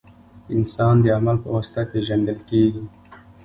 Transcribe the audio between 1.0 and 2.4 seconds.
د عمل په واسطه پېژندل